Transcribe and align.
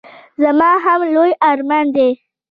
زما 0.43 0.71
هم 0.85 1.01
لوی 1.13 1.31
ارمان 1.51 1.85
دی. 1.95 2.09